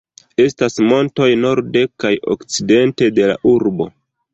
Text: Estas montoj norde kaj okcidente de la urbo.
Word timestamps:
Estas 0.45 0.79
montoj 0.93 1.29
norde 1.43 1.85
kaj 2.05 2.13
okcidente 2.37 3.15
de 3.21 3.33
la 3.33 3.41
urbo. 3.57 3.95